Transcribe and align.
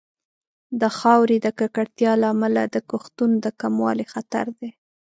د 0.81 0.83
خاورې 0.97 1.37
د 1.45 1.47
ککړتیا 1.59 2.11
له 2.21 2.27
امله 2.33 2.61
د 2.67 2.77
کښتونو 2.89 3.35
د 3.43 3.45
کموالي 3.61 4.05
خطر 4.13 4.45
دی. 4.59 4.69